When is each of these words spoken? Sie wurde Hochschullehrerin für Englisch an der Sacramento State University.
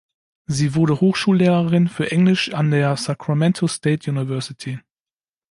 Sie 0.47 0.73
wurde 0.73 0.99
Hochschullehrerin 0.99 1.87
für 1.87 2.09
Englisch 2.11 2.55
an 2.55 2.71
der 2.71 2.97
Sacramento 2.97 3.67
State 3.67 4.09
University. 4.09 4.79